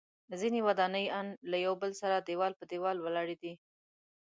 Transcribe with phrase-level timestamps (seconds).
[0.41, 3.53] ځینې ودانۍ ان له یو بل سره دیوال په دیوال ولاړې دي.